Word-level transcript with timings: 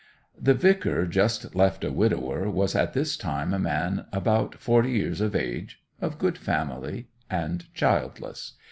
The 0.41 0.55
vicar 0.55 1.05
just 1.05 1.53
left 1.53 1.83
a 1.83 1.91
widower 1.91 2.49
was 2.49 2.73
at 2.75 2.93
this 2.93 3.15
time 3.15 3.53
a 3.53 3.59
man 3.59 4.07
about 4.11 4.55
forty 4.55 4.93
years 4.93 5.21
of 5.21 5.35
age, 5.35 5.79
of 6.01 6.17
good 6.17 6.39
family, 6.39 7.09
and 7.29 7.71
childless. 7.75 8.53